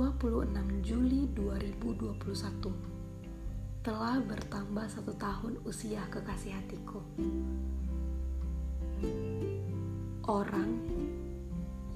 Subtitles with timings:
[0.00, 7.04] 26 Juli 2021 telah bertambah satu tahun usia kekasih hatiku.
[10.24, 10.80] Orang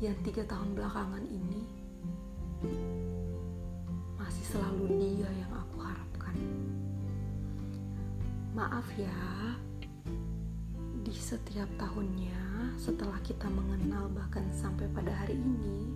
[0.04, 1.64] yang tiga tahun belakangan ini
[4.20, 6.36] masih selalu dia yang aku harapkan.
[8.52, 9.16] Maaf ya,
[11.00, 15.88] di setiap tahunnya setelah kita mengenal bahkan sampai pada hari ini,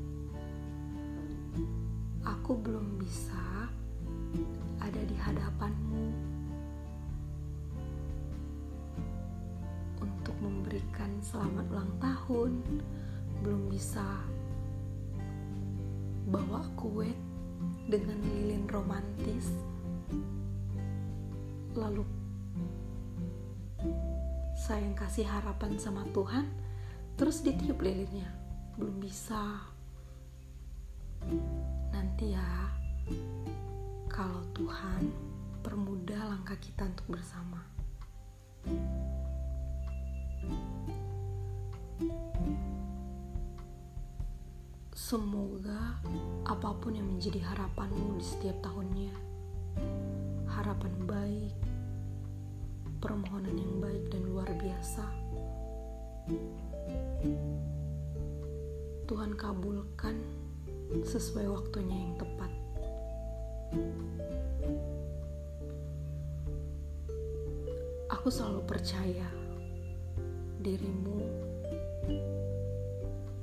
[2.29, 3.73] aku belum bisa
[4.85, 6.07] ada di hadapanmu
[10.05, 12.53] untuk memberikan selamat ulang tahun,
[13.41, 14.05] belum bisa
[16.29, 17.09] bawa kue
[17.89, 19.49] dengan lilin romantis,
[21.73, 22.05] lalu
[24.53, 26.45] saya yang kasih harapan sama Tuhan,
[27.17, 28.29] terus ditiup lilinnya,
[28.77, 29.65] belum bisa.
[32.19, 32.75] Ya,
[34.11, 35.07] kalau Tuhan
[35.63, 37.63] permudah langkah kita untuk bersama.
[44.99, 46.03] Semoga
[46.43, 49.15] apa pun yang menjadi harapanmu di setiap tahunnya,
[50.51, 51.55] harapan baik,
[52.99, 55.07] permohonan yang baik dan luar biasa,
[59.07, 60.38] Tuhan kabulkan
[61.05, 62.51] sesuai waktunya yang tepat.
[68.09, 69.29] Aku selalu percaya
[70.65, 71.21] dirimu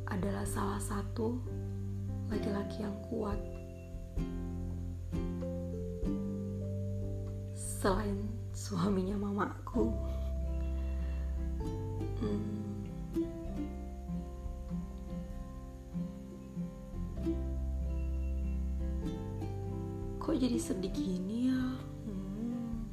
[0.09, 1.37] adalah salah satu
[2.33, 3.37] laki-laki yang kuat.
[7.53, 9.93] Selain suaminya mamaku.
[12.19, 12.64] Hmm.
[20.25, 21.63] Kok jadi sedih gini ya?
[22.09, 22.89] Hmm.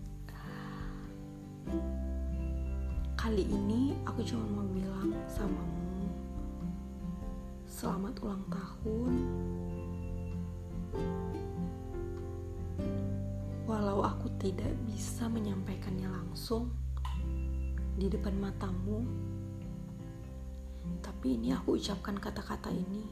[3.16, 6.12] Kali ini aku cuma mau bilang samamu
[7.64, 9.14] Selamat ulang tahun
[13.64, 16.68] Walau aku tidak bisa menyampaikannya langsung
[17.96, 19.08] di depan matamu,
[21.00, 23.08] tapi ini aku ucapkan kata-kata ini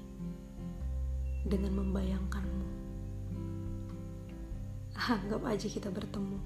[1.48, 2.79] dengan membayangkanmu.
[5.00, 6.36] Anggap aja kita bertemu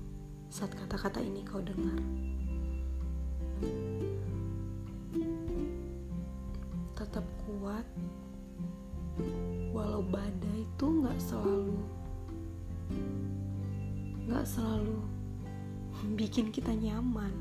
[0.46, 1.98] saat kata-kata ini kau dengar.
[6.94, 7.82] Tetap kuat,
[9.74, 11.82] walau badai itu nggak selalu
[14.30, 15.02] nggak selalu
[16.14, 17.34] bikin kita nyaman.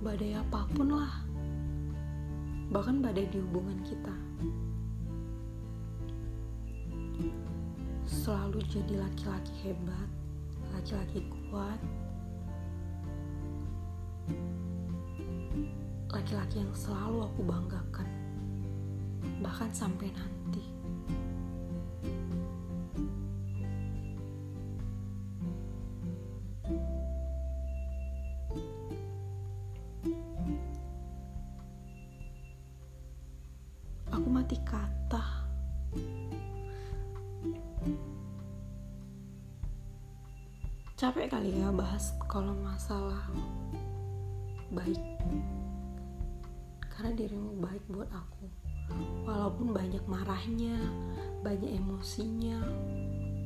[0.00, 1.28] Badai apa pun lah,
[2.72, 4.16] bahkan badai di hubungan kita.
[8.28, 10.08] Selalu jadi laki-laki hebat,
[10.76, 11.80] laki-laki kuat,
[16.12, 18.08] laki-laki yang selalu aku banggakan,
[19.40, 20.37] bahkan sampai nanti.
[40.98, 43.22] Capek kali ya bahas kalau masalah
[44.74, 44.98] baik.
[46.90, 48.50] Karena dirimu baik buat aku.
[49.22, 50.74] Walaupun banyak marahnya,
[51.46, 52.58] banyak emosinya,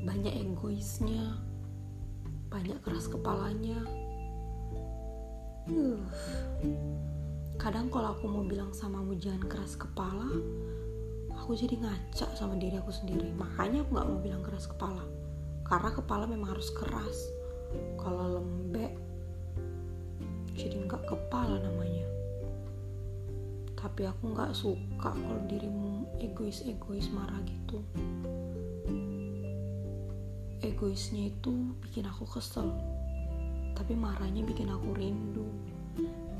[0.09, 1.37] banyak egoisnya,
[2.49, 3.85] banyak keras kepalanya.
[5.69, 6.01] Uh.
[7.61, 10.41] Kadang kalau aku mau bilang samamu jangan keras kepala,
[11.37, 13.29] aku jadi ngaca sama diri aku sendiri.
[13.37, 15.05] Makanya aku gak mau bilang keras kepala.
[15.69, 17.42] Karena kepala memang harus keras.
[18.01, 18.93] Kalau lembek,
[20.57, 22.07] jadi nggak kepala namanya.
[23.79, 27.83] Tapi aku nggak suka kalau dirimu egois-egois marah gitu.
[30.63, 32.71] Egoisnya itu bikin aku kesel.
[33.75, 35.47] Tapi marahnya bikin aku rindu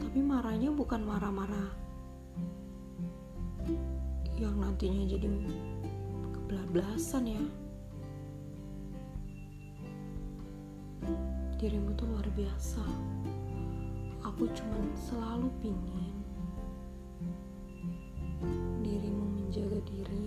[0.03, 1.71] tapi marahnya bukan marah-marah
[4.37, 5.29] yang nantinya jadi
[6.35, 7.43] kebelablasan ya
[11.63, 12.83] dirimu tuh luar biasa
[14.27, 16.15] aku cuman selalu pingin
[18.83, 20.27] dirimu menjaga diri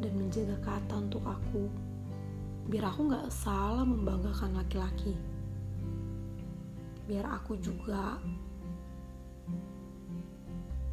[0.00, 1.68] dan menjaga kata untuk aku
[2.72, 5.12] biar aku gak salah membanggakan laki-laki
[7.04, 8.16] biar aku juga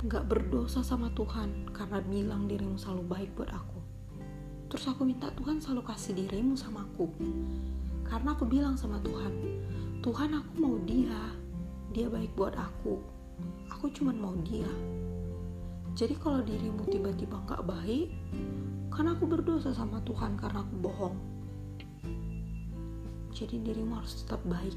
[0.04, 3.80] gak berdosa sama Tuhan karena bilang dirimu selalu baik buat aku.
[4.66, 7.06] Terus aku minta Tuhan selalu kasih dirimu sama aku.
[8.12, 9.32] Karena aku bilang sama Tuhan,
[10.04, 11.32] Tuhan aku mau dia,
[11.96, 13.00] dia baik buat aku.
[13.72, 14.68] Aku cuma mau dia.
[15.96, 18.12] Jadi kalau dirimu tiba-tiba gak baik,
[18.92, 21.18] karena aku berdosa sama Tuhan karena aku bohong.
[23.32, 24.76] Jadi dirimu harus tetap baik.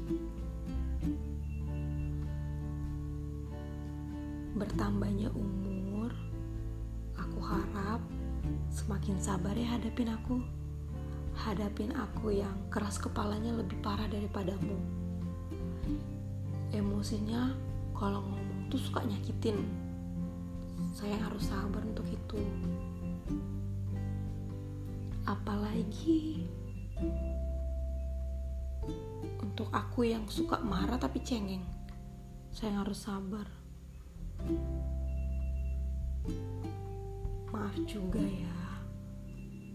[4.55, 6.15] Bertambahnya umur,
[7.19, 7.99] aku harap
[8.71, 10.39] semakin sabar ya hadapin aku.
[11.35, 14.79] Hadapin aku yang keras kepalanya lebih parah daripadamu.
[16.71, 17.51] Emosinya
[17.91, 19.59] kalau ngomong tuh suka nyakitin.
[20.95, 22.39] Saya harus sabar untuk itu.
[25.27, 26.47] Apalagi
[29.43, 31.63] untuk aku yang suka marah tapi cengeng.
[32.55, 33.47] Saya harus sabar.
[37.51, 38.54] Maaf juga ya,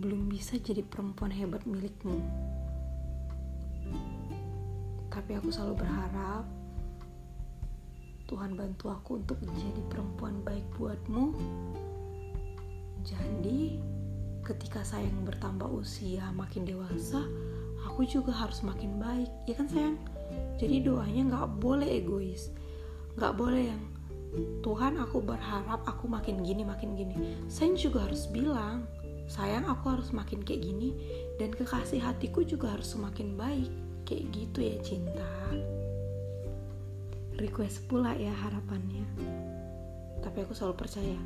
[0.01, 2.17] belum bisa jadi perempuan hebat milikmu.
[5.13, 6.49] Tapi aku selalu berharap
[8.25, 11.37] Tuhan bantu aku untuk menjadi perempuan baik buatmu.
[13.05, 13.77] Jadi,
[14.47, 17.21] ketika sayang bertambah usia makin dewasa,
[17.85, 19.99] aku juga harus makin baik, ya kan sayang?
[20.57, 22.55] Jadi doanya nggak boleh egois,
[23.19, 23.83] nggak boleh yang
[24.63, 28.87] Tuhan aku berharap aku makin gini makin gini saya juga harus bilang
[29.31, 30.91] sayang aku harus makin kayak gini
[31.39, 33.71] dan kekasih hatiku juga harus semakin baik.
[34.03, 35.31] Kayak gitu ya cinta.
[37.39, 39.07] Request pula ya harapannya.
[40.19, 41.21] Tapi aku selalu percaya.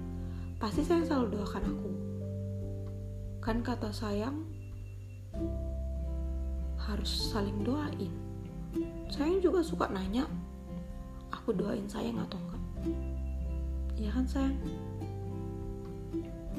[0.60, 1.90] Pasti sayang selalu doakan aku.
[3.40, 4.44] Kan kata sayang
[6.76, 8.12] harus saling doain.
[9.08, 10.28] Sayang juga suka nanya
[11.32, 12.62] aku doain sayang atau enggak?
[13.96, 14.60] Ya kan sayang?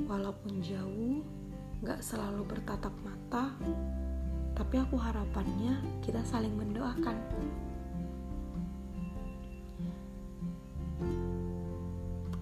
[0.10, 1.22] Walaupun jauh
[1.86, 3.54] gak selalu bertatap mata
[4.58, 7.14] tapi aku harapannya kita saling mendoakan.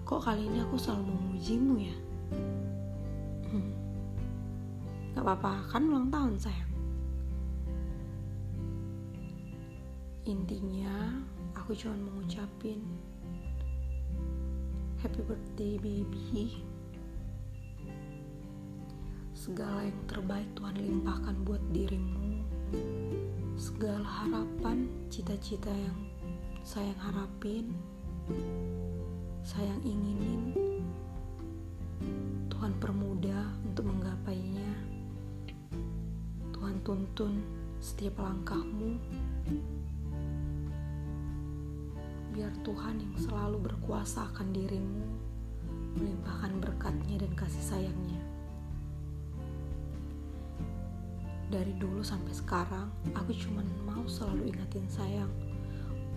[0.08, 1.96] Kok kali ini aku selalu memujimu ya?
[3.52, 3.70] Hmm.
[5.12, 6.72] gak apa-apa kan ulang tahun sayang.
[10.24, 11.20] Intinya
[11.52, 12.80] aku cuma mengucapin
[15.04, 16.64] happy birthday baby
[19.44, 22.40] segala yang terbaik Tuhan limpahkan buat dirimu.
[23.60, 26.00] Segala harapan cita-cita yang
[26.64, 27.76] sayang harapin
[29.44, 30.56] sayang inginin
[32.48, 34.70] Tuhan permudah untuk menggapainya.
[36.56, 37.44] Tuhan tuntun
[37.84, 38.96] setiap langkahmu.
[42.32, 45.04] Biar Tuhan yang selalu berkuasa akan dirimu
[46.00, 48.23] melimpahkan berkatnya dan kasih sayangnya.
[51.52, 55.30] Dari dulu sampai sekarang, aku cuma mau selalu ingatin sayang,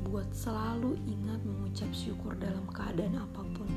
[0.08, 3.70] buat selalu ingat mengucap syukur dalam keadaan apa pun.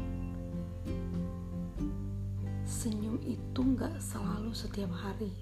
[2.63, 5.35] Senyum itu gak selalu setiap hari,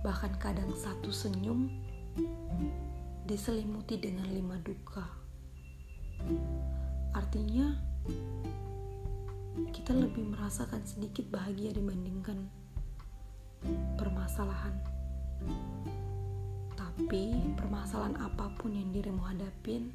[0.00, 1.68] bahkan kadang satu senyum
[3.28, 5.04] diselimuti dengan lima duka.
[7.12, 7.78] Artinya,
[9.70, 12.59] kita lebih merasakan sedikit bahagia dibandingkan
[13.96, 14.74] permasalahan.
[16.76, 19.92] Tapi, permasalahan apa pun yang dirimu hadapin,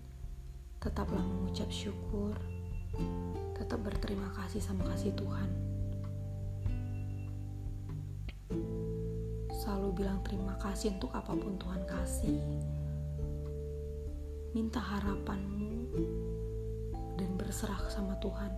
[0.82, 2.38] tetaplah mengucap syukur,
[3.58, 5.50] tetap berterima kasih sama kasih Tuhan.
[9.50, 12.38] Selalu bilang terima kasih untuk apa pun Tuhan kasih.
[14.54, 15.90] Minta harapanmu
[17.18, 18.52] dan berserah sama Tuhan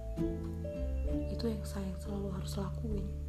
[1.32, 3.27] itu yang saya selalu harus lakuin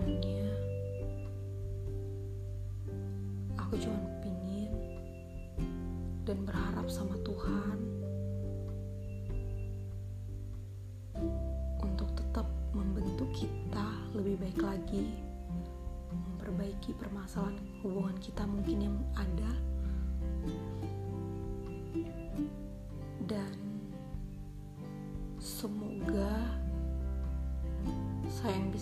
[0.00, 0.48] untuk ke depannya
[3.60, 4.72] aku cuma pingin
[6.24, 7.78] dan berharap sama Tuhan
[11.84, 15.04] untuk tetap membentuk kita lebih baik lagi
[16.10, 19.52] memperbaiki permasalahan hubungan kita mungkin yang ada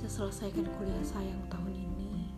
[0.08, 2.32] selesaikan kuliah sayang tahun ini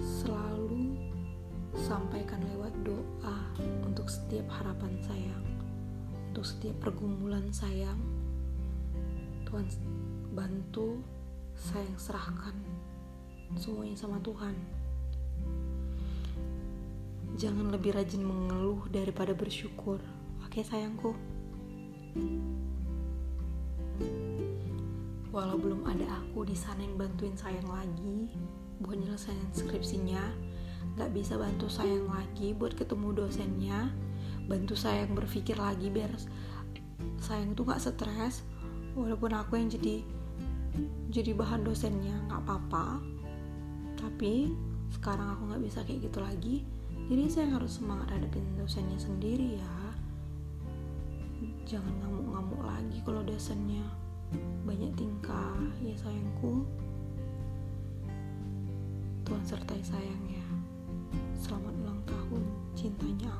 [0.00, 0.96] selalu
[1.76, 3.38] sampaikan lewat doa
[3.84, 5.44] untuk setiap harapan sayang
[6.32, 8.00] untuk setiap pergumulan sayang
[9.44, 9.68] Tuhan
[10.32, 11.04] bantu
[11.52, 12.56] sayang serahkan
[13.60, 14.56] semuanya sama Tuhan
[17.36, 20.00] jangan lebih rajin mengeluh daripada bersyukur.
[20.40, 21.12] Oke sayangku.
[25.36, 28.32] Walau belum ada aku di sana yang bantuin sayang lagi
[28.80, 30.32] buat nyelesain skripsinya,
[30.96, 33.92] nggak bisa bantu sayang lagi buat ketemu dosennya,
[34.48, 36.08] bantu sayang berpikir lagi biar
[37.20, 38.48] sayang itu nggak stres.
[38.96, 40.00] Walaupun aku yang jadi
[41.12, 43.04] jadi bahan dosennya nggak apa-apa,
[44.00, 44.56] tapi
[44.88, 46.56] sekarang aku nggak bisa kayak gitu lagi.
[47.12, 49.76] Jadi saya harus semangat hadapin dosennya sendiri ya.
[51.68, 54.05] Jangan ngamuk-ngamuk lagi kalau dosennya
[54.66, 56.64] banyak tingkah ya sayangku.
[59.26, 60.46] Tuhan sertai sayang ya
[61.34, 62.42] selamat ulang tahun
[62.78, 63.35] cintanya